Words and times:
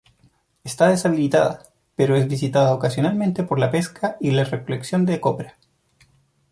Está 0.63 0.87
deshabitada, 0.87 1.61
pero 1.95 2.15
es 2.15 2.27
visitada 2.27 2.73
ocasionalmente 2.73 3.43
por 3.43 3.59
la 3.59 3.69
pesca 3.69 4.17
y 4.19 4.31
la 4.31 4.45
recolección 4.45 5.05
de 5.05 5.21
copra. 5.21 5.57